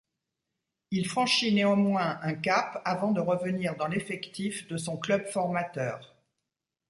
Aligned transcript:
Il 0.89 1.07
franchit 1.07 1.53
néanmoins 1.53 2.17
un 2.23 2.33
cap 2.33 2.81
avant 2.85 3.11
de 3.11 3.21
revenir 3.21 3.75
dans 3.75 3.85
l'effectif 3.87 4.67
de 4.67 4.75
son 4.75 4.97
club 4.97 5.27
formateur. 5.27 6.15